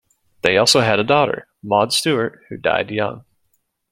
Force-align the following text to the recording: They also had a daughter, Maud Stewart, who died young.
They 0.41 0.57
also 0.57 0.79
had 0.81 0.97
a 0.97 1.03
daughter, 1.03 1.47
Maud 1.61 1.93
Stewart, 1.93 2.41
who 2.49 2.57
died 2.57 2.89
young. 2.89 3.23